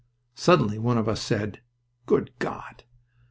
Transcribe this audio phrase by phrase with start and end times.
[0.33, 1.61] Suddenly one of us said,
[2.07, 2.85] "Good God!"